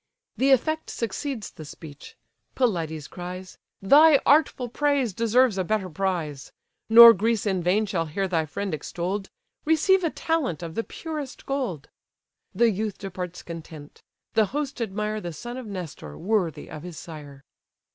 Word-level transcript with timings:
The 0.35 0.49
effect 0.49 0.89
succeeds 0.89 1.51
the 1.51 1.63
speech. 1.63 2.15
Pelides 2.55 3.07
cries, 3.07 3.59
"Thy 3.83 4.19
artful 4.25 4.67
praise 4.67 5.13
deserves 5.13 5.59
a 5.59 5.63
better 5.63 5.91
prize. 5.91 6.51
Nor 6.89 7.13
Greece 7.13 7.45
in 7.45 7.61
vain 7.61 7.85
shall 7.85 8.07
hear 8.07 8.27
thy 8.27 8.47
friend 8.47 8.73
extoll'd; 8.73 9.29
Receive 9.63 10.03
a 10.03 10.09
talent 10.09 10.63
of 10.63 10.73
the 10.73 10.83
purest 10.83 11.45
gold." 11.45 11.87
The 12.51 12.71
youth 12.71 12.97
departs 12.97 13.43
content. 13.43 14.01
The 14.33 14.45
host 14.47 14.81
admire 14.81 15.21
The 15.21 15.33
son 15.33 15.55
of 15.55 15.67
Nestor, 15.67 16.17
worthy 16.17 16.67
of 16.67 16.81
his 16.81 16.97
sire. 16.97 17.43